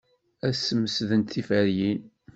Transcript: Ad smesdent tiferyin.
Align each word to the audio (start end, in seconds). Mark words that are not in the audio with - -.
Ad 0.47 0.53
smesdent 0.55 1.31
tiferyin. 1.33 2.01